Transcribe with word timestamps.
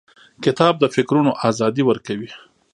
کتاب 0.43 0.73
د 0.79 0.83
فکرونو 0.95 1.31
ازادي 1.49 1.83
ورکوي. 1.85 2.29